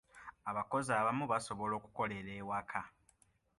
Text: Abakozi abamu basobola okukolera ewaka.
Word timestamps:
Abakozi 0.49 0.89
abamu 0.99 1.23
basobola 1.31 1.73
okukolera 1.79 2.31
ewaka. 2.41 2.81